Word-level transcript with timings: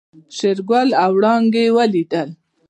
شېرګل 0.35 0.89
او 1.03 1.11
وړانګې 1.17 1.65
ودرېدل. 1.75 2.29